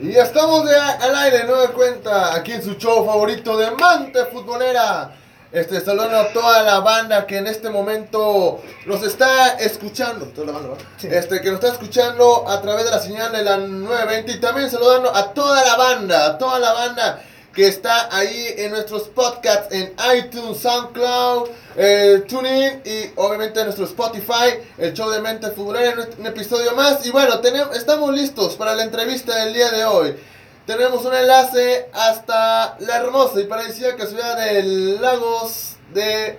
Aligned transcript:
Y 0.00 0.16
estamos 0.16 0.66
de 0.66 0.76
al 0.76 1.14
aire, 1.14 1.44
no 1.44 1.56
de 1.56 1.68
cuenta, 1.68 2.34
aquí 2.34 2.52
en 2.52 2.62
su 2.62 2.74
show 2.74 3.04
favorito 3.04 3.56
de 3.56 3.70
Mante 3.72 4.24
Futbolera. 4.26 5.16
Este, 5.52 5.80
saludando 5.80 6.16
a 6.16 6.32
toda 6.32 6.62
la 6.62 6.78
banda 6.78 7.26
que 7.26 7.38
en 7.38 7.48
este 7.48 7.70
momento 7.70 8.62
nos 8.86 9.02
está 9.02 9.58
escuchando. 9.58 10.26
Toda 10.26 10.46
la 10.46 10.52
banda. 10.52 10.76
Este, 11.02 11.40
que 11.40 11.50
nos 11.50 11.56
está 11.56 11.72
escuchando 11.72 12.48
a 12.48 12.62
través 12.62 12.84
de 12.84 12.90
la 12.92 13.00
señal 13.00 13.32
de 13.32 13.42
la 13.42 13.56
920. 13.56 14.32
Y 14.32 14.40
también 14.40 14.70
saludando 14.70 15.14
a 15.14 15.34
toda 15.34 15.64
la 15.64 15.76
banda, 15.76 16.26
a 16.26 16.38
toda 16.38 16.60
la 16.60 16.72
banda 16.72 17.22
que 17.60 17.68
está 17.68 18.08
ahí 18.16 18.54
en 18.56 18.70
nuestros 18.70 19.02
podcasts 19.08 19.68
en 19.70 19.92
iTunes, 20.16 20.60
SoundCloud, 20.60 21.50
eh, 21.76 22.24
TuneIn 22.26 22.80
y 22.86 23.12
obviamente 23.16 23.60
en 23.60 23.66
nuestro 23.66 23.84
Spotify, 23.84 24.56
el 24.78 24.94
show 24.94 25.10
de 25.10 25.20
Mente 25.20 25.50
Futbolera, 25.50 26.08
un 26.18 26.26
episodio 26.26 26.74
más. 26.74 27.04
Y 27.04 27.10
bueno, 27.10 27.38
tenemos, 27.40 27.76
estamos 27.76 28.14
listos 28.14 28.56
para 28.56 28.74
la 28.74 28.84
entrevista 28.84 29.44
del 29.44 29.52
día 29.52 29.70
de 29.72 29.84
hoy. 29.84 30.16
Tenemos 30.64 31.04
un 31.04 31.14
enlace 31.14 31.90
hasta 31.92 32.78
la 32.78 32.96
hermosa 32.96 33.38
y 33.38 33.44
paradisíaca 33.44 34.06
ciudad 34.06 34.38
de 34.38 34.62
Lagos 34.98 35.76
de 35.92 36.38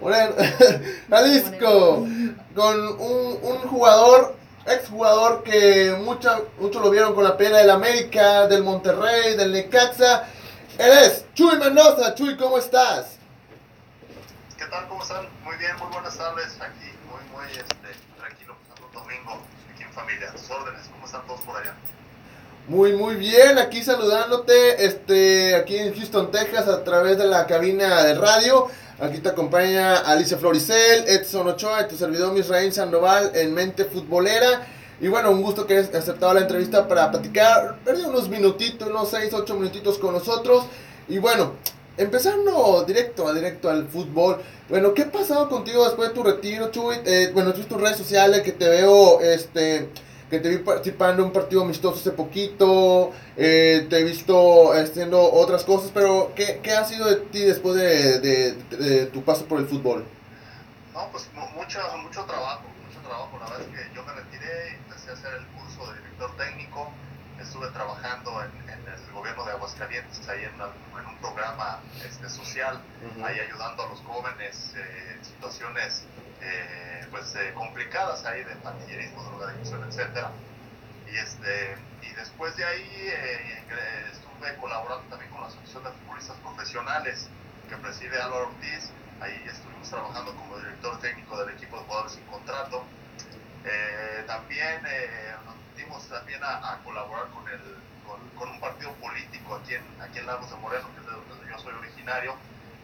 Jalisco, 1.10 2.06
con 2.54 2.80
un, 2.98 3.38
un 3.42 3.58
jugador, 3.68 4.36
exjugador 4.66 5.42
que 5.42 5.94
muchos 6.02 6.32
mucho 6.58 6.80
lo 6.80 6.88
vieron 6.88 7.14
con 7.14 7.24
la 7.24 7.36
pena 7.36 7.58
del 7.58 7.68
América, 7.68 8.46
del 8.46 8.62
Monterrey, 8.62 9.36
del 9.36 9.52
Necaxa. 9.52 10.28
Él 10.78 10.90
es 10.90 11.24
Chuy 11.34 11.58
Mendoza. 11.58 12.14
Chuy, 12.14 12.36
¿cómo 12.36 12.56
estás? 12.56 13.16
¿Qué 14.56 14.64
tal? 14.66 14.88
¿Cómo 14.88 15.02
están? 15.02 15.26
Muy 15.44 15.56
bien, 15.56 15.76
muy 15.78 15.88
buenas 15.92 16.16
tardes. 16.16 16.56
Aquí, 16.60 16.90
muy, 17.10 17.20
muy 17.30 17.50
este, 17.52 18.00
tranquilo, 18.18 18.56
pasando 18.68 18.86
un 18.86 18.92
domingo 18.94 19.42
aquí 19.72 19.82
en 19.82 19.92
familia. 19.92 20.30
A 20.30 20.32
tus 20.32 20.50
órdenes, 20.50 20.82
¿cómo 20.90 21.04
están 21.04 21.26
todos 21.26 21.40
por 21.42 21.56
allá? 21.60 21.74
Muy, 22.68 22.92
muy 22.94 23.16
bien, 23.16 23.58
aquí 23.58 23.82
saludándote, 23.82 24.84
este, 24.84 25.56
aquí 25.56 25.76
en 25.76 25.94
Houston, 25.94 26.30
Texas, 26.30 26.68
a 26.68 26.84
través 26.84 27.18
de 27.18 27.26
la 27.26 27.46
cabina 27.46 28.04
de 28.04 28.14
radio. 28.14 28.68
Aquí 29.00 29.18
te 29.18 29.30
acompaña 29.30 29.98
Alicia 29.98 30.38
Floricel, 30.38 31.04
Edson 31.08 31.48
Ochoa 31.48 31.82
y 31.82 31.88
tu 31.88 31.96
servidor 31.96 32.32
Misraín 32.32 32.72
Sandoval 32.72 33.32
en 33.34 33.52
Mente 33.52 33.84
Futbolera. 33.84 34.64
Y 35.02 35.08
bueno, 35.08 35.32
un 35.32 35.42
gusto 35.42 35.66
que 35.66 35.76
hayas 35.76 35.92
aceptado 35.92 36.32
la 36.32 36.42
entrevista 36.42 36.86
para 36.86 37.10
platicar, 37.10 37.80
perdí 37.84 38.02
unos 38.02 38.28
minutitos, 38.28 38.88
unos 38.88 39.10
6, 39.10 39.34
8 39.34 39.54
minutitos 39.56 39.98
con 39.98 40.14
nosotros. 40.14 40.64
Y 41.08 41.18
bueno, 41.18 41.54
empezando 41.96 42.84
directo, 42.84 43.34
directo 43.34 43.68
al 43.68 43.88
fútbol. 43.88 44.40
Bueno, 44.68 44.94
¿qué 44.94 45.02
ha 45.02 45.10
pasado 45.10 45.48
contigo 45.48 45.84
después 45.84 46.10
de 46.10 46.14
tu 46.14 46.22
retiro, 46.22 46.70
Chuy? 46.70 46.98
Eh, 47.04 47.32
bueno, 47.34 47.52
tus 47.52 47.80
redes 47.80 47.96
sociales 47.96 48.42
que 48.42 48.52
te 48.52 48.68
veo, 48.68 49.20
este 49.20 49.90
que 50.30 50.38
te 50.38 50.48
vi 50.48 50.58
participando 50.58 51.22
en 51.22 51.26
un 51.26 51.32
partido 51.32 51.62
amistoso 51.62 51.98
hace 51.98 52.12
poquito, 52.12 53.10
eh, 53.36 53.86
te 53.90 53.98
he 53.98 54.04
visto 54.04 54.72
haciendo 54.72 55.20
otras 55.20 55.62
cosas, 55.64 55.90
pero 55.92 56.32
¿qué, 56.34 56.60
qué 56.62 56.72
ha 56.72 56.86
sido 56.86 57.06
de 57.06 57.16
ti 57.16 57.40
después 57.40 57.74
de, 57.74 58.20
de, 58.20 58.52
de, 58.52 59.06
tu 59.06 59.22
paso 59.24 59.44
por 59.44 59.58
el 59.58 59.66
fútbol? 59.66 60.06
No, 60.94 61.08
pues 61.10 61.28
mucho, 61.34 61.80
mucho 62.02 62.24
trabajo. 62.24 62.62
La 63.38 63.50
verdad 63.50 63.60
es 63.60 63.66
que 63.66 63.94
yo 63.94 64.02
me 64.04 64.12
retiré 64.12 64.70
y 64.70 64.74
empecé 64.84 65.10
a 65.10 65.12
hacer 65.14 65.34
el 65.34 65.46
curso 65.48 65.90
de 65.90 65.98
director 65.98 66.36
técnico. 66.36 66.90
Estuve 67.40 67.68
trabajando 67.68 68.42
en, 68.42 68.70
en 68.70 68.80
el 68.88 69.12
gobierno 69.12 69.44
de 69.44 69.52
Aguascalientes, 69.82 70.28
ahí 70.28 70.44
en, 70.44 70.54
en 70.54 71.06
un 71.06 71.16
programa 71.18 71.80
este, 72.04 72.28
social, 72.28 72.80
uh 73.02 73.18
-huh. 73.20 73.26
ahí 73.26 73.40
ayudando 73.40 73.82
a 73.84 73.88
los 73.88 74.00
jóvenes 74.00 74.72
eh, 74.76 75.14
en 75.16 75.24
situaciones 75.24 76.04
eh, 76.40 77.06
pues 77.10 77.34
eh, 77.34 77.52
complicadas 77.54 78.24
ahí 78.24 78.44
de 78.44 78.54
pandillerismo, 78.56 79.22
drogadicción, 79.24 79.82
etcétera. 79.88 80.30
Y 81.10 81.16
este 81.16 81.76
y 82.02 82.12
después 82.14 82.56
de 82.56 82.64
ahí 82.64 82.90
eh, 83.08 83.62
estuve 84.12 84.56
colaborando 84.56 85.04
también 85.08 85.30
con 85.30 85.40
la 85.42 85.46
Asociación 85.48 85.84
de 85.84 85.90
Futbolistas 85.90 86.36
Profesionales 86.38 87.28
que 87.68 87.76
preside 87.76 88.20
Álvaro 88.20 88.48
Ortiz. 88.48 88.90
Ahí 89.20 89.40
estuvimos 89.46 89.88
trabajando 89.88 90.34
como 90.34 90.58
director 90.58 90.98
técnico 91.00 91.36
del 91.44 91.54
equipo 91.54 91.76
de 91.78 91.84
jugadores 91.84 92.12
sin 92.12 92.24
contrato. 92.26 92.84
también 94.26 94.80
también 96.08 96.42
a, 96.42 96.72
a 96.72 96.78
colaborar 96.78 97.28
con, 97.28 97.48
el, 97.48 97.60
con, 98.06 98.20
con, 98.38 98.50
un 98.50 98.60
partido 98.60 98.92
político 98.94 99.56
aquí 99.56 99.74
en, 99.74 99.84
aquí 100.00 100.18
en 100.18 100.26
Lagos 100.26 100.50
de 100.50 100.56
Moreno, 100.56 100.88
que 100.94 101.00
es 101.00 101.06
de 101.06 101.12
donde 101.12 101.50
yo 101.50 101.58
soy 101.58 101.74
originario. 101.74 102.34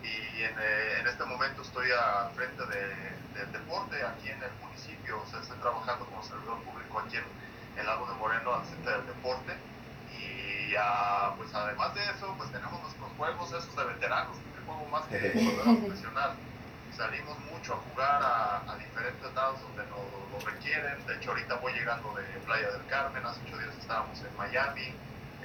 Y 0.02 0.42
en, 0.42 0.54
en 1.00 1.06
este 1.06 1.24
momento 1.24 1.62
estoy 1.62 1.90
al 1.90 2.30
frente 2.32 2.64
de, 2.66 3.38
del 3.38 3.52
deporte 3.52 4.02
aquí 4.04 4.28
en 4.28 4.42
el 4.42 4.52
municipio. 4.62 5.20
O 5.20 5.26
sea, 5.26 5.40
estoy 5.40 5.58
trabajando 5.58 6.06
como 6.06 6.22
servidor 6.22 6.58
público 6.62 7.00
aquí 7.00 7.16
en 7.16 7.24
el 7.78 7.86
Lago 7.86 8.06
de 8.06 8.14
Moreno, 8.14 8.54
al 8.54 8.64
centro 8.66 8.92
del 8.92 9.06
deporte. 9.06 9.52
Y 10.18 10.74
uh, 10.74 11.36
pues 11.36 11.54
además 11.54 11.94
de 11.94 12.02
eso, 12.04 12.34
pues 12.36 12.50
tenemos 12.52 12.80
nuestros 12.82 13.10
juegos 13.16 13.52
esos 13.52 13.74
de 13.76 13.84
veteranos, 13.84 14.36
que 14.36 14.64
juego 14.66 14.86
más 14.90 15.04
que 15.06 15.32
jugador 15.34 15.78
profesional. 15.80 16.36
Salimos 16.98 17.38
mucho 17.52 17.74
a 17.74 17.76
jugar 17.76 18.20
a, 18.20 18.74
diferentes 18.74 19.32
lados 19.32 19.60
donde 19.62 19.86
nos 19.86 20.02
lo 20.32 20.50
requieren. 20.50 21.06
De 21.06 21.14
hecho, 21.14 21.30
ahorita 21.30 21.54
voy 21.62 21.72
llegando 21.72 22.12
de 22.14 22.24
Playa 22.44 22.72
del 22.72 22.84
Carmen. 22.86 23.24
Hace 23.24 23.38
8 23.46 23.56
días 23.56 23.70
estábamos 23.78 24.18
en 24.18 24.36
Miami. 24.36 24.92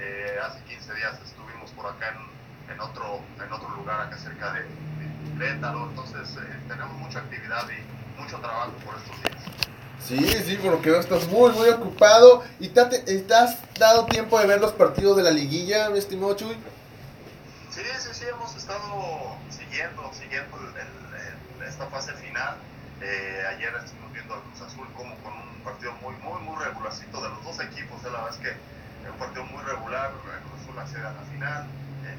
Eh, 0.00 0.36
hace 0.44 0.58
15 0.64 0.94
días 0.94 1.14
estuvimos 1.24 1.70
por 1.70 1.86
acá 1.86 2.10
en, 2.10 2.74
en, 2.74 2.80
otro, 2.80 3.20
en 3.40 3.52
otro 3.52 3.68
lugar 3.76 4.00
acá 4.00 4.18
cerca 4.18 4.52
de, 4.52 4.66
Querétaro, 5.38 5.90
entonces 5.90 6.36
eh, 6.36 6.58
tenemos 6.66 6.92
mucha 6.98 7.20
actividad 7.20 7.64
y 7.70 8.20
mucho 8.20 8.36
trabajo 8.38 8.72
por 8.84 8.96
estos 8.96 9.22
días. 9.22 9.44
Sí, 10.00 10.42
sí, 10.44 10.56
por 10.56 10.72
lo 10.72 10.82
que 10.82 10.90
veo 10.90 10.98
estás 10.98 11.28
muy, 11.28 11.52
muy 11.52 11.68
ocupado. 11.68 12.42
¿Y 12.58 12.68
te, 12.70 12.84
te, 12.84 13.34
has 13.34 13.58
dado 13.78 14.06
tiempo 14.06 14.40
de 14.40 14.46
ver 14.48 14.60
los 14.60 14.72
partidos 14.72 15.16
de 15.16 15.22
la 15.22 15.30
liguilla, 15.30 15.88
mi 15.90 15.98
estimado 16.00 16.34
Chuy? 16.34 16.56
Sí, 17.74 17.82
sí, 17.98 18.08
sí, 18.12 18.24
hemos 18.30 18.54
estado 18.54 19.36
siguiendo, 19.50 20.08
siguiendo 20.14 20.56
el, 20.78 21.66
esta 21.66 21.86
fase 21.86 22.12
final. 22.12 22.54
Eh, 23.00 23.42
ayer 23.50 23.74
estuvimos 23.74 24.12
viendo 24.12 24.34
al 24.34 24.42
Cruz 24.42 24.60
Azul 24.62 24.86
como 24.94 25.16
con 25.16 25.32
un 25.32 25.60
partido 25.64 25.92
muy, 25.94 26.14
muy, 26.22 26.40
muy 26.42 26.54
regularcito 26.62 27.20
de 27.20 27.30
los 27.30 27.42
dos 27.42 27.58
equipos. 27.58 27.98
Eh, 28.04 28.10
la 28.14 28.22
verdad 28.22 28.30
es 28.30 28.36
que 28.38 28.50
es 28.50 29.10
un 29.10 29.18
partido 29.18 29.44
muy 29.46 29.60
regular. 29.64 30.12
El 30.12 30.48
Cruz 30.48 30.62
Azul 30.62 30.78
accede 30.78 31.04
a 31.04 31.12
la 31.14 31.22
final. 31.32 31.66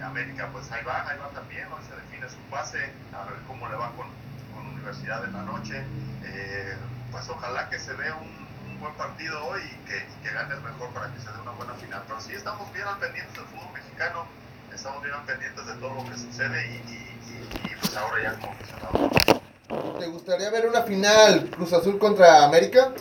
América, 0.04 0.50
pues 0.52 0.70
ahí 0.74 0.84
va, 0.84 1.08
ahí 1.08 1.18
va 1.18 1.30
también, 1.30 1.72
hoy 1.72 1.82
se 1.88 1.96
define 1.96 2.28
su 2.30 2.38
pase, 2.52 2.92
a 3.14 3.24
ver 3.24 3.40
cómo 3.48 3.68
le 3.70 3.76
va 3.76 3.92
con, 3.96 4.08
con 4.54 4.68
Universidad 4.68 5.24
en 5.24 5.32
la 5.32 5.44
noche. 5.44 5.86
Eh, 6.26 6.76
pues 7.12 7.30
ojalá 7.30 7.70
que 7.70 7.80
se 7.80 7.94
vea 7.94 8.14
un, 8.16 8.72
un 8.72 8.80
buen 8.82 8.94
partido 8.96 9.42
hoy 9.48 9.62
y 9.62 9.88
que, 9.88 9.98
y 9.98 10.24
que, 10.24 10.34
gane 10.34 10.54
el 10.54 10.62
mejor 10.62 10.90
para 10.90 11.14
que 11.14 11.20
se 11.22 11.32
dé 11.32 11.40
una 11.40 11.52
buena 11.52 11.74
final. 11.76 12.04
Pero 12.08 12.20
sí 12.20 12.34
estamos 12.34 12.72
bien 12.74 12.86
al 12.86 13.00
pendientes 13.00 13.34
del 13.36 13.46
fútbol 13.46 13.72
mexicano, 13.74 14.28
estamos 14.76 15.02
bien 15.04 15.16
al 15.16 15.24
pendientes 15.26 15.66
de 15.66 15.74
todo 15.76 15.94
lo 15.96 16.04
que 16.10 16.18
sucede 16.18 16.68
y, 16.68 16.76
y, 16.92 17.72
y 17.72 17.76
pues 17.80 17.96
ahora 17.96 18.22
ya 18.22 18.40
como. 18.40 20.00
¿Te 20.00 20.08
gustaría 20.08 20.50
ver 20.50 20.68
una 20.68 20.82
final 20.84 21.50
Cruz 21.50 21.74
Azul 21.74 21.98
contra 21.98 22.44
América? 22.44 22.92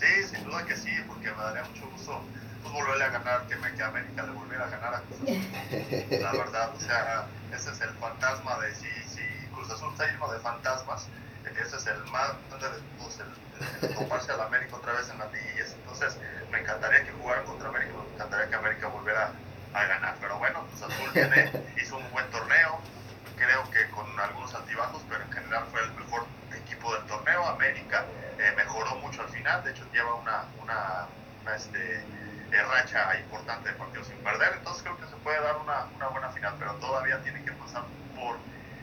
Sí, 0.00 0.28
sin 0.28 0.44
duda 0.44 0.64
que 0.64 0.74
sí, 0.76 0.90
porque 1.06 1.30
me 1.30 1.42
daría 1.42 1.64
mucho 1.64 1.86
gusto 1.90 2.20
volverle 2.72 3.04
a 3.04 3.08
ganar, 3.10 3.46
que, 3.46 3.56
me, 3.56 3.72
que 3.74 3.82
América 3.82 4.22
le 4.22 4.32
volviera 4.32 4.64
a 4.64 4.68
ganar 4.68 4.94
a 4.94 5.00
Cruz 5.00 5.20
Azul. 5.20 6.22
La 6.22 6.32
verdad, 6.44 6.70
o 6.74 6.80
sea, 6.80 7.26
ese 7.54 7.70
es 7.70 7.80
el 7.80 7.90
fantasma 7.90 8.58
de 8.60 8.74
si, 8.74 8.88
si 9.06 9.22
Cruz 9.54 9.70
Azul 9.70 9.92
está 9.92 10.06
lleno 10.06 10.32
de 10.32 10.38
fantasmas, 10.40 11.06
ese 11.44 11.76
es 11.76 11.86
el 11.86 12.04
más 12.10 12.32
todos, 12.50 13.20
el, 13.20 13.88
el, 13.88 13.94
toparse 13.94 14.32
a 14.32 14.36
la 14.36 14.44
América 14.46 14.76
otra 14.76 14.92
vez 14.92 15.08
en 15.10 15.18
las 15.18 15.32
liguillas. 15.32 15.74
Entonces, 15.74 16.18
me 16.50 16.60
encantaría 16.60 17.04
que 17.04 17.12
jugaran 17.12 17.44
contra 17.44 17.68
América, 17.68 17.92
me 18.08 18.14
encantaría 18.14 18.48
que 18.48 18.54
América 18.54 18.88
volviera 18.88 19.32
a 19.72 19.84
ganar. 19.84 20.15
Azul 20.82 21.12
tiene, 21.12 21.50
hizo 21.80 21.96
un 21.96 22.10
buen 22.10 22.28
torneo, 22.30 22.80
creo 23.36 23.70
que 23.70 23.88
con 23.90 24.06
algunos 24.18 24.54
altibajos, 24.54 25.02
pero 25.08 25.22
en 25.22 25.32
general 25.32 25.64
fue 25.70 25.82
el 25.82 25.92
mejor 25.94 26.26
equipo 26.54 26.94
del 26.94 27.04
torneo. 27.06 27.46
América 27.46 28.04
eh, 28.38 28.52
mejoró 28.56 28.96
mucho 28.96 29.22
al 29.22 29.28
final, 29.28 29.62
de 29.64 29.70
hecho, 29.70 29.84
lleva 29.92 30.14
una, 30.14 30.44
una, 30.62 31.06
una 31.42 31.56
este, 31.56 31.78
de 32.50 32.62
racha 32.62 33.18
importante 33.18 33.70
de 33.70 33.74
partidos 33.74 34.06
sin 34.06 34.16
perder, 34.18 34.54
entonces 34.56 34.82
creo 34.82 34.96
que 34.98 35.06
se 35.06 35.16
puede 35.16 35.40
dar 35.40 35.56
una, 35.56 35.86
una, 35.96 36.08
buena 36.08 36.28
final, 36.30 36.54
pero 36.58 36.74
todavía 36.74 37.20
tiene 37.22 37.42
que 37.44 37.52
pasar 37.52 37.82
por 38.14 38.36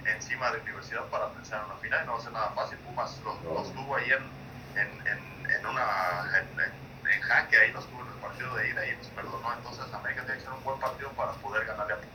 encima 0.05 0.51
de 0.51 0.59
Universidad 0.61 1.03
para 1.05 1.29
pensar 1.29 1.59
en 1.61 1.71
una 1.71 1.79
final 1.79 2.03
y 2.03 2.05
no 2.05 2.13
va 2.13 2.19
a 2.19 2.21
ser 2.21 2.31
nada 2.33 2.49
fácil. 2.49 2.77
Pumas 2.79 3.17
los, 3.23 3.41
los 3.43 3.73
tuvo 3.73 3.95
ahí 3.95 4.11
en, 4.11 4.79
en, 4.79 5.07
en, 5.07 5.51
en 5.51 5.65
una 5.65 6.25
en, 6.37 7.09
en, 7.09 7.21
jaque, 7.21 7.57
ahí 7.57 7.71
los 7.71 7.87
tuvo 7.87 8.01
en 8.01 8.07
el 8.07 8.13
partido 8.15 8.55
de 8.55 8.69
ida 8.69 8.85
y 8.85 8.95
nos 8.97 9.07
perdonó, 9.43 9.57
entonces 9.57 9.93
América 9.93 10.23
tiene 10.23 10.39
que 10.39 10.45
ser 10.45 10.53
un 10.53 10.63
buen 10.63 10.79
partido 10.79 11.09
para 11.11 11.31
poder 11.33 11.65
ganarle 11.65 11.93
a 11.93 11.97
Pumas. 11.97 12.13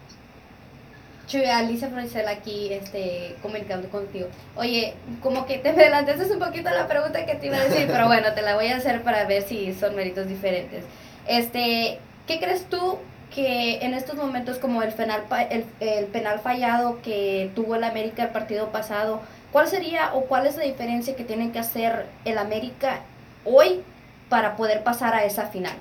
Chuy, 1.27 1.45
Alicia 1.45 1.89
Florisel 1.89 2.29
aquí 2.29 2.73
este, 2.73 3.37
comunicando 3.43 3.89
contigo. 3.89 4.29
Oye, 4.57 4.95
como 5.23 5.47
que 5.47 5.59
te 5.59 5.69
adelantaste 5.71 6.33
un 6.33 6.39
poquito 6.39 6.71
la 6.71 6.89
pregunta 6.89 7.27
que 7.27 7.35
te 7.35 7.47
iba 7.47 7.57
a 7.57 7.65
decir, 7.65 7.87
pero 7.87 8.07
bueno, 8.07 8.33
te 8.35 8.43
la 8.43 8.55
voy 8.55 8.69
a 8.69 8.77
hacer 8.77 9.03
para 9.03 9.25
ver 9.25 9.43
si 9.43 9.75
son 9.75 9.95
méritos 9.95 10.27
diferentes. 10.27 10.85
Este, 11.27 11.99
¿Qué 12.27 12.39
crees 12.39 12.65
tú 12.69 12.99
que 13.35 13.85
en 13.85 13.93
estos 13.93 14.17
momentos 14.17 14.59
como 14.59 14.83
el 14.83 14.93
penal, 14.95 15.25
el, 15.51 15.67
el 15.81 16.07
penal 16.07 16.41
fallado 16.41 17.01
que 17.03 17.51
tuvo 17.55 17.75
el 17.77 17.85
América 17.85 18.25
el 18.25 18.31
partido 18.31 18.73
pasado, 18.73 19.21
cuál 19.53 19.69
sería 19.69 20.15
o 20.15 20.23
cuál 20.23 20.47
es 20.47 20.57
la 20.57 20.65
diferencia 20.65 21.15
que 21.15 21.25
tiene 21.25 21.53
que 21.53 21.59
hacer 21.59 22.07
el 22.25 22.39
América 22.39 23.01
hoy 23.45 23.83
para 24.31 24.57
poder 24.57 24.83
pasar 24.83 25.15
a 25.15 25.25
esa 25.25 25.47
final? 25.49 25.77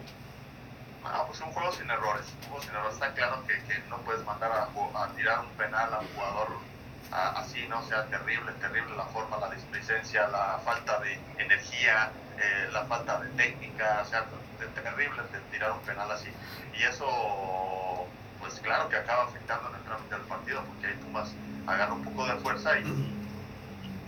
No, 1.13 1.25
pues 1.27 1.39
un 1.41 1.51
juego 1.51 1.71
sin 1.71 1.89
errores. 1.89 2.25
Un 2.41 2.49
juego 2.49 2.63
sin 2.63 2.71
errores. 2.71 2.93
Está 2.93 3.13
claro 3.13 3.43
que, 3.47 3.53
que 3.63 3.79
no 3.89 3.97
puedes 3.99 4.23
mandar 4.25 4.51
a, 4.51 4.63
a, 4.63 5.07
tirar 5.15 5.39
un 5.39 5.49
penal 5.51 5.93
a 5.93 5.99
un 5.99 6.07
jugador 6.15 6.57
así, 7.11 7.65
¿no? 7.69 7.79
O 7.79 7.83
sea, 7.83 8.05
terrible, 8.05 8.51
terrible 8.59 8.95
la 8.95 9.05
forma, 9.05 9.37
la 9.37 9.49
displicencia, 9.49 10.27
la 10.27 10.59
falta 10.65 10.99
de 10.99 11.19
energía, 11.37 12.11
eh, 12.37 12.69
la 12.71 12.83
falta 12.85 13.19
de 13.19 13.29
técnica, 13.29 14.01
o 14.05 14.09
sea, 14.09 14.25
terrible 14.75 15.21
de 15.31 15.39
tirar 15.51 15.71
un 15.71 15.79
penal 15.79 16.11
así. 16.11 16.29
Y 16.77 16.83
eso, 16.83 18.07
pues 18.39 18.59
claro 18.59 18.89
que 18.89 18.97
acaba 18.97 19.23
afectando 19.23 19.69
en 19.69 19.75
el 19.75 19.83
trámite 19.83 20.15
del 20.15 20.25
partido, 20.25 20.63
porque 20.65 20.87
ahí 20.87 20.93
Pumas 20.95 21.29
agarra 21.65 21.93
un 21.93 22.03
poco 22.03 22.25
de 22.25 22.35
fuerza 22.37 22.77
y, 22.79 22.83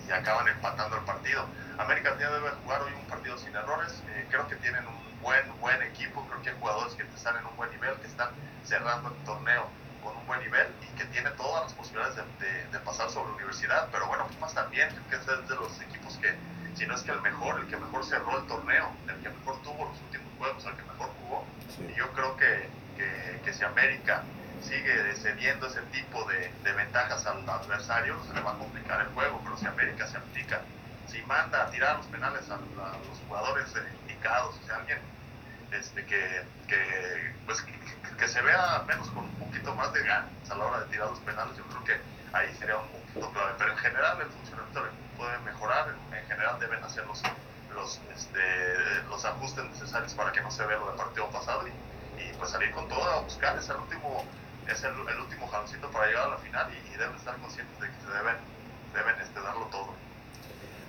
y 0.08 0.12
acaban 0.12 0.48
empatando 0.48 0.98
el 0.98 1.04
partido. 1.06 1.46
América 1.78 2.16
ya 2.20 2.30
debe 2.30 2.50
jugar 2.64 2.82
hoy 2.82 2.92
un 2.94 3.06
partido 3.08 3.38
sin 3.38 3.56
errores. 3.56 4.04
Eh, 4.10 4.28
creo 4.30 4.48
que 4.48 4.56
tienen 4.58 4.86
un 4.86 5.09
buen, 5.22 5.60
buen 5.60 5.82
equipo. 5.84 6.26
Creo 6.28 6.42
que 6.42 6.50
hay 6.50 6.60
jugadores 6.60 6.94
que 6.94 7.04
están 7.04 7.38
en 7.38 7.46
un 7.46 7.56
buen 7.56 7.70
nivel, 7.72 7.96
que 7.96 8.08
están 8.08 8.30
cerrando 8.64 9.10
el 9.10 9.16
torneo 9.26 9.68
con 10.04 10.16
un 10.16 10.26
buen 10.26 10.40
nivel 10.40 10.68
y 10.82 10.98
que 10.98 11.06
tiene 11.06 11.30
todas 11.32 11.64
las 11.64 11.74
posibilidades 11.74 12.16
de, 12.40 12.66
de, 12.72 12.80
pasar 12.80 13.10
sobre 13.10 13.30
la 13.30 13.36
universidad. 13.36 13.90
Pero 13.92 14.08
bueno, 14.08 14.28
Pumas 14.28 14.54
también, 14.54 14.90
que 15.10 15.16
es 15.16 15.26
de 15.26 15.56
los 15.56 15.80
equipos 15.82 16.18
que, 16.18 16.34
si 16.76 16.86
no 16.86 16.96
es 16.96 17.02
que 17.02 17.12
el 17.12 17.22
mejor, 17.22 17.60
el 17.60 17.68
que 17.68 17.78
mejor 17.78 18.06
cerró 18.06 18.40
el 18.40 18.48
torneo, 18.48 18.92
el 19.08 19.16
que 19.22 19.30
mejor 19.30 19.62
tuvo 19.62 19.86
los 19.86 20.00
últimos 20.02 20.28
juegos, 20.38 20.66
el 20.66 20.76
que 20.76 20.84
mejor 20.84 21.10
jugó. 21.22 21.46
Y 21.88 21.96
yo 21.96 22.12
creo 22.14 22.38
que, 22.38 22.70
que, 22.96 23.42
que 23.44 23.54
si 23.54 23.64
América 23.64 24.24
sigue 24.62 25.16
cediendo 25.16 25.68
ese 25.68 25.82
tipo 25.92 26.24
de, 26.26 26.52
de, 26.64 26.74
ventajas 26.74 27.26
al 27.26 27.48
adversario, 27.50 28.18
se 28.28 28.34
le 28.34 28.42
va 28.42 28.52
a 28.52 28.58
complicar 28.58 29.02
el 29.02 29.08
juego, 29.14 29.40
pero 29.44 29.58
si 29.58 29.66
América 29.66 30.08
se 30.08 30.18
aplica, 30.18 30.62
si 31.10 31.22
manda 31.24 31.64
a 31.64 31.72
tirar 31.72 31.98
los 31.98 32.06
penales 32.08 32.50
a, 32.50 32.58
los 32.58 33.20
jugadores 33.28 33.68
indicados, 34.02 34.56
o 34.62 34.66
sea, 34.66 34.78
alguien 34.78 35.00
este, 35.72 36.06
que, 36.06 36.44
que, 36.68 37.34
pues, 37.46 37.62
que, 37.62 38.28
se 38.28 38.42
vea 38.42 38.84
menos 38.88 39.08
con 39.10 39.24
un 39.26 39.36
poquito 39.36 39.74
más 39.76 39.92
de 39.94 40.04
ganas 40.04 40.30
a 40.50 40.56
la 40.56 40.66
hora 40.66 40.80
de 40.82 40.86
tirar 40.88 41.10
los 41.10 41.20
penales, 41.20 41.58
yo 41.58 41.64
creo 41.66 41.84
que 41.84 42.02
ahí 42.34 42.54
sería 42.58 42.78
un 42.78 42.90
punto 43.14 43.32
clave. 43.32 43.54
Pero 43.58 43.72
en 43.72 43.78
general 43.78 44.22
el 44.22 44.30
funcionamiento 44.30 44.84
puede 45.18 45.38
mejorar, 45.40 45.96
en, 46.12 46.28
general 46.28 46.60
deben 46.60 46.84
hacer 46.84 47.06
los, 47.08 47.24
los, 47.74 48.00
este, 48.16 49.04
los 49.10 49.26
ajustes 49.26 49.66
necesarios 49.66 50.14
para 50.14 50.32
que 50.32 50.42
no 50.42 50.52
se 50.52 50.66
vea 50.66 50.78
lo 50.78 50.88
del 50.88 50.98
partido 50.98 51.30
pasado 51.32 51.68
y, 51.68 51.74
pues 52.38 52.52
salir 52.52 52.72
con 52.72 52.88
todo 52.88 53.04
a 53.04 53.22
buscar, 53.22 53.58
es 53.58 53.68
el 53.70 53.78
último 53.78 54.26
es 54.68 54.84
el, 54.84 54.94
último 54.94 55.48
jaloncito 55.48 55.90
para 55.90 56.08
llegar 56.08 56.28
a 56.28 56.30
la 56.30 56.38
final 56.38 56.72
y, 56.72 56.94
y, 56.94 56.98
deben 56.98 57.16
estar 57.16 57.36
conscientes 57.38 57.80
de 57.80 57.88
que 57.88 58.02
se 58.02 58.12
deben, 58.12 58.38
deben 58.94 59.20
este, 59.20 59.42
darlo 59.42 59.66
todo. 59.66 59.94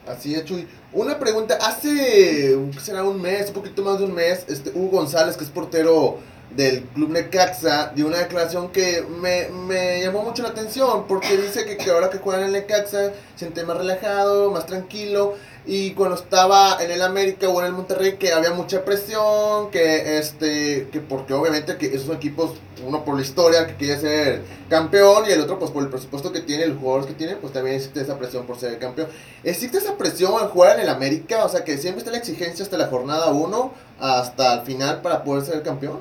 Así 0.07 0.35
Chuy. 0.45 0.67
Una 0.93 1.19
pregunta, 1.19 1.59
hace, 1.61 2.57
será 2.81 3.05
un 3.05 3.21
mes, 3.21 3.49
un 3.49 3.55
poquito 3.55 3.83
más 3.83 3.99
de 3.99 4.07
un 4.07 4.15
mes, 4.15 4.45
este 4.49 4.71
Hugo 4.71 4.99
González, 4.99 5.37
que 5.37 5.45
es 5.45 5.51
portero 5.51 6.19
del 6.57 6.83
Club 6.83 7.11
Necaxa, 7.11 7.93
dio 7.95 8.09
una 8.09 8.19
declaración 8.19 8.71
que 8.73 9.03
me, 9.03 9.49
me 9.49 10.03
llamó 10.03 10.23
mucho 10.23 10.43
la 10.43 10.49
atención, 10.49 11.07
porque 11.07 11.37
dice 11.37 11.65
que, 11.65 11.77
que 11.77 11.91
ahora 11.91 12.11
que 12.11 12.19
juegan 12.19 12.43
en 12.43 12.47
el 12.49 12.53
Necaxa, 12.55 13.13
siente 13.37 13.65
más 13.65 13.77
relajado, 13.77 14.51
más 14.51 14.67
tranquilo, 14.67 15.37
y 15.67 15.93
cuando 15.93 16.17
estaba 16.17 16.83
en 16.83 16.91
el 16.91 17.03
América 17.03 17.49
o 17.49 17.61
en 17.61 17.67
el 17.67 17.73
Monterrey 17.73 18.17
que 18.17 18.33
había 18.33 18.51
mucha 18.53 18.85
presión, 18.85 19.71
que 19.71 20.19
este, 20.19 20.89
que 20.91 21.01
porque 21.01 21.35
obviamente 21.35 21.77
que 21.77 21.87
esos 21.87 22.15
equipos, 22.15 22.53
uno 22.85 23.05
por 23.05 23.17
la 23.17 23.23
historia 23.23 23.67
que 23.67 23.77
quiere 23.77 24.01
ser 24.01 24.43
campeón 24.71 25.25
y 25.29 25.33
el 25.33 25.41
otro 25.41 25.59
pues 25.59 25.71
por 25.71 25.83
el 25.83 25.91
presupuesto 25.91 26.33
que 26.33 26.41
tiene, 26.41 26.67
los 26.67 26.79
jugadores 26.79 27.07
que 27.07 27.15
tiene, 27.15 27.37
pues 27.37 27.53
también 27.53 27.77
existe 27.77 28.01
esa 28.01 28.19
presión 28.19 28.47
por 28.47 28.59
ser 28.59 28.79
campeón. 28.79 29.09
¿Existe 29.45 29.79
esa 29.79 29.97
presión 29.97 30.41
al 30.41 30.49
jugar 30.49 30.77
en 30.77 30.83
el 30.83 30.89
América? 30.89 31.45
O 31.45 31.49
sea 31.49 31.63
que 31.63 31.77
siempre 31.77 31.99
está 31.99 32.11
la 32.11 32.19
exigencia 32.19 32.65
hasta 32.65 32.79
la 32.79 32.87
jornada 32.87 33.27
1 33.27 33.75
hasta 34.01 34.55
el 34.55 34.61
final 34.63 35.03
para 35.03 35.23
poder 35.25 35.45
ser 35.45 35.63
campeón. 35.63 36.01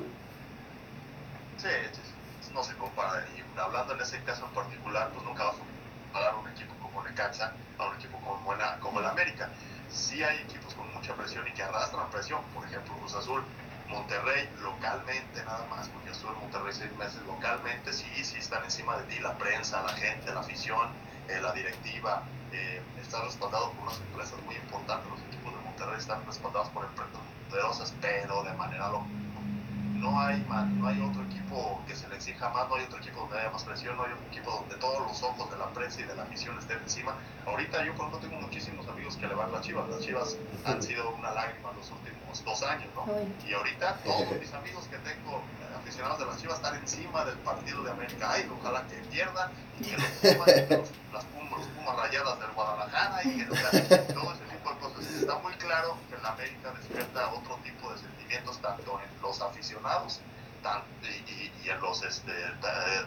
Sí, 1.58 1.68
no 2.54 2.64
se 2.64 2.74
compara. 2.76 3.26
Y 3.36 3.58
hablando 3.58 3.92
en 3.94 4.00
ese 4.00 4.22
caso 4.22 4.46
en 4.46 4.54
particular, 4.54 5.10
pues 5.12 5.24
nunca 5.26 5.44
vas 5.44 5.54
a 5.54 6.12
pagar 6.14 6.34
un 6.42 6.48
equipo 6.50 6.72
como 6.80 7.04
Necaxa 7.04 7.52
como, 8.80 9.00
el 9.00 9.06
América. 9.06 9.50
Sí 9.90 10.22
hay 10.22 10.38
equipos 10.38 10.74
con 10.74 10.92
mucha 10.94 11.14
presión 11.14 11.46
y 11.46 11.52
que 11.52 11.62
arrastran 11.62 12.10
presión, 12.10 12.42
por 12.54 12.64
ejemplo 12.64 12.94
Cruz 12.98 13.14
Azul, 13.14 13.42
Monterrey, 13.88 14.48
localmente 14.62 15.44
nada 15.44 15.66
más, 15.68 15.88
porque 15.88 16.10
estuve 16.10 16.32
en 16.32 16.40
Monterrey 16.40 16.72
seis 16.72 16.92
meses, 16.96 17.20
localmente 17.26 17.92
sí, 17.92 18.06
sí 18.24 18.36
están 18.38 18.62
encima 18.64 18.96
de 18.98 19.04
ti 19.04 19.18
la 19.20 19.36
prensa, 19.36 19.82
la 19.82 19.92
gente, 19.94 20.32
la 20.32 20.40
afición, 20.40 20.90
eh, 21.28 21.40
la 21.40 21.52
directiva, 21.52 22.22
eh, 22.52 22.80
están 23.02 23.24
respaldados 23.24 23.70
por 23.70 23.82
unas 23.88 24.00
empresas 24.00 24.40
muy 24.46 24.54
importantes, 24.54 25.10
los 25.10 25.20
equipos 25.22 25.52
de 25.54 25.60
Monterrey 25.60 25.98
están 25.98 26.24
respaldados 26.24 26.68
por 26.70 26.84
empresas 26.84 27.20
poderosas, 27.48 27.94
pero 28.00 28.44
de 28.44 28.52
manera 28.52 28.88
local 28.88 29.19
no 30.00 30.18
hay, 30.18 30.44
no 30.78 30.88
hay 30.88 31.00
otro 31.00 31.22
equipo 31.24 31.82
que 31.86 31.94
se 31.94 32.08
le 32.08 32.16
exija 32.16 32.48
más, 32.48 32.68
no 32.68 32.76
hay 32.76 32.84
otro 32.84 32.98
equipo 32.98 33.20
donde 33.20 33.38
haya 33.38 33.50
más 33.50 33.62
presión, 33.64 33.96
no 33.96 34.04
hay 34.04 34.12
un 34.12 34.24
equipo 34.32 34.50
donde 34.50 34.76
todos 34.76 35.06
los 35.06 35.22
ojos 35.22 35.50
de 35.50 35.58
la 35.58 35.66
prensa 35.68 36.00
y 36.00 36.04
de 36.04 36.16
la 36.16 36.22
afición 36.22 36.58
estén 36.58 36.78
encima. 36.78 37.14
Ahorita 37.46 37.84
yo 37.84 37.94
por 37.94 38.06
ejemplo 38.06 38.28
tengo 38.28 38.40
muchísimos 38.40 38.88
amigos 38.88 39.16
que 39.16 39.26
le 39.26 39.34
van 39.34 39.52
las 39.52 39.62
chivas, 39.62 39.88
las 39.88 40.00
chivas 40.00 40.36
han 40.64 40.82
sido 40.82 41.10
una 41.14 41.30
lágrima 41.32 41.72
los 41.76 41.90
últimos 41.90 42.44
dos 42.44 42.62
años, 42.62 42.88
¿no? 42.94 43.04
Y 43.46 43.52
ahorita 43.52 43.98
todos 44.04 44.40
mis 44.40 44.52
amigos 44.54 44.88
que 44.88 44.96
tengo 44.98 45.36
eh, 45.36 45.76
aficionados 45.76 46.18
de 46.18 46.26
las 46.26 46.40
chivas 46.40 46.56
están 46.56 46.76
encima 46.76 47.24
del 47.24 47.36
partido 47.38 47.82
de 47.82 47.90
América, 47.90 48.30
ay, 48.32 48.50
ojalá 48.58 48.86
que 48.86 48.96
pierda 49.10 49.50
y 49.78 49.84
que 49.84 49.96
los 49.96 50.06
Pumas, 50.06 50.46
los, 50.70 50.90
las 51.12 51.24
Pumas, 51.24 51.96
rayadas 51.96 52.40
del 52.40 52.50
Guadalajara 52.52 53.24
y 53.24 53.44
que 53.44 53.50
o 53.50 53.54
sea, 53.54 53.70
todo 54.06 54.32
ese 54.32 54.44
tipo 54.44 54.70
de 54.70 54.78
cosas. 54.80 55.10
Está 55.10 55.38
muy 55.38 55.52
claro 55.54 55.96
que 56.08 56.22
la 56.22 56.32
América 56.32 56.72
despierta 56.78 57.30
otro 57.32 57.56
tipo 57.64 57.79
de 58.38 58.58
tanto 58.62 59.00
en 59.00 59.22
los 59.22 59.40
aficionados 59.42 60.20
y, 61.02 61.68
en 61.68 61.80
los 61.80 62.02
este 62.02 62.32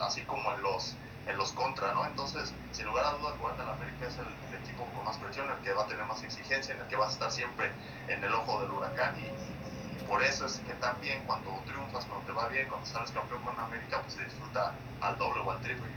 así 0.01 0.21
como 0.21 0.53
en 0.53 0.61
los 0.61 0.95
en 1.25 1.37
los 1.37 1.53
contra, 1.53 1.93
¿no? 1.93 2.05
Entonces, 2.05 2.53
sin 2.71 2.85
lugar 2.85 3.05
a 3.05 3.11
dudas, 3.11 3.35
jugar 3.39 3.55
en 3.57 3.65
la 3.65 3.73
América 3.73 4.07
es 4.07 4.17
el, 4.17 4.59
equipo 4.59 4.85
con 4.93 5.05
más 5.05 5.17
presión, 5.17 5.49
el 5.49 5.57
que 5.63 5.71
va 5.71 5.83
a 5.83 5.87
tener 5.87 6.05
más 6.05 6.21
exigencia, 6.21 6.75
en 6.75 6.81
el 6.81 6.87
que 6.87 6.97
va 6.97 7.07
a 7.07 7.09
estar 7.09 7.31
siempre 7.31 7.71
en 8.09 8.21
el 8.21 8.33
ojo 8.33 8.59
del 8.61 8.71
huracán 8.71 9.15
y, 9.17 9.23
y 9.25 10.05
por 10.05 10.21
eso 10.21 10.45
es 10.45 10.59
que 10.59 10.73
también 10.73 11.23
cuando 11.25 11.49
triunfas, 11.65 12.05
cuando 12.05 12.25
te 12.25 12.33
va 12.33 12.49
bien, 12.49 12.67
cuando 12.67 12.85
sales 12.85 13.11
campeón 13.11 13.41
con 13.43 13.57
América, 13.57 14.01
pues 14.01 14.15
se 14.15 14.25
disfruta 14.25 14.73
al 14.99 15.17
doble 15.17 15.41
o 15.41 15.51
al 15.51 15.61
triple 15.61 15.87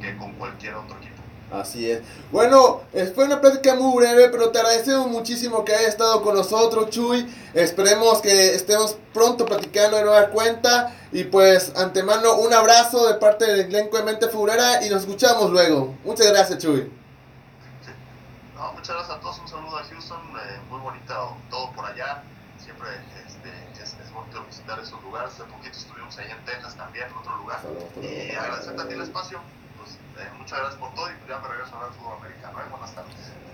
que 0.00 0.16
con 0.16 0.32
cualquier 0.34 0.74
otro 0.74 0.96
equipo. 0.98 1.15
Así 1.50 1.88
es. 1.88 2.00
Bueno, 2.32 2.80
fue 3.14 3.24
una 3.24 3.40
plática 3.40 3.74
muy 3.76 3.96
breve, 3.96 4.28
pero 4.30 4.50
te 4.50 4.58
agradecemos 4.58 5.06
muchísimo 5.06 5.64
que 5.64 5.74
hayas 5.74 5.90
estado 5.90 6.20
con 6.22 6.34
nosotros, 6.34 6.90
Chuy. 6.90 7.32
Esperemos 7.54 8.20
que 8.20 8.54
estemos 8.54 8.96
pronto 9.14 9.46
platicando 9.46 9.96
de 9.96 10.04
nueva 10.04 10.28
cuenta. 10.30 10.92
Y 11.12 11.24
pues, 11.24 11.72
antemano, 11.76 12.36
un 12.38 12.52
abrazo 12.52 13.06
de 13.06 13.14
parte 13.14 13.46
del 13.46 13.60
elenco 13.66 13.96
de 13.96 14.02
Mente 14.02 14.28
Furera 14.28 14.84
y 14.84 14.90
nos 14.90 15.02
escuchamos 15.02 15.50
luego. 15.50 15.94
Muchas 16.04 16.26
gracias, 16.26 16.58
Chuy. 16.58 16.90
No, 18.56 18.72
muchas 18.72 18.96
gracias 18.96 19.16
a 19.16 19.20
todos. 19.20 19.38
Un 19.38 19.48
saludo 19.48 19.78
a 19.78 19.84
Houston. 19.84 20.18
Eh, 20.18 20.60
muy 20.68 20.80
bonito 20.80 21.36
todo 21.48 21.70
por 21.72 21.84
allá. 21.84 22.24
Siempre 22.58 22.88
este, 23.24 23.82
es, 23.82 23.94
es, 23.94 24.12
bonito 24.12 24.44
visitar 24.44 24.80
esos 24.80 25.00
lugares. 25.02 25.32
Hace 25.32 25.44
poquito 25.44 25.78
estuvimos 25.78 26.18
ahí 26.18 26.28
en 26.28 26.44
Texas 26.44 26.74
también, 26.76 27.06
en 27.06 27.14
otro 27.14 27.36
lugar. 27.36 27.60
Y 28.02 28.34
agradecerte 28.34 28.82
a 28.82 28.88
ti 28.88 28.94
el 28.94 29.02
espacio. 29.02 29.40
Eh, 30.18 30.30
muchas 30.38 30.58
gracias 30.58 30.80
por 30.80 30.94
todo 30.94 31.10
y 31.10 31.28
ya 31.28 31.38
me 31.40 31.48
regreso 31.48 31.76
a 31.76 31.84
ver 31.84 31.92
fútbol 31.92 32.18
americano. 32.18 32.58
¿eh? 32.60 32.68
Buenas 32.70 32.94
tardes. 32.94 33.36